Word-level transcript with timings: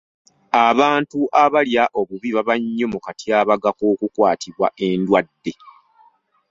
Abantu 0.67 1.19
abalya 1.43 1.83
obubi 1.99 2.29
baba 2.35 2.55
nnyo 2.61 2.87
mu 2.93 2.99
katyabaga 3.05 3.69
k'okukwatibwa 3.77 4.67
endwadde. 4.87 5.53